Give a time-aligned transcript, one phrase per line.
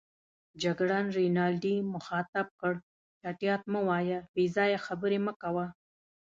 [0.63, 2.73] جګړن رینالډي مخاطب کړ:
[3.21, 5.67] چټیات مه وایه، بې ځایه خبرې مه کوه.